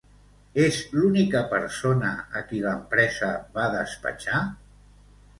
És 0.61 0.77
l'única 0.99 1.41
persona 1.51 2.13
a 2.39 2.41
qui 2.51 2.61
l'empresa 2.63 3.29
va 3.59 3.67
despatxar? 3.75 4.41